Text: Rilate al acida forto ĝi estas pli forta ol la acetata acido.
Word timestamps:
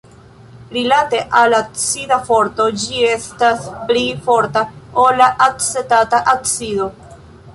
Rilate 0.75 1.19
al 1.39 1.53
acida 1.57 2.17
forto 2.29 2.65
ĝi 2.83 3.03
estas 3.09 3.67
pli 3.91 4.03
forta 4.29 4.65
ol 5.05 5.21
la 5.23 5.27
acetata 5.51 6.23
acido. 6.37 6.89